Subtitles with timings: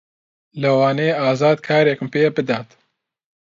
[0.61, 2.69] لەوانەیە ئازاد کارێکم پێ بدات.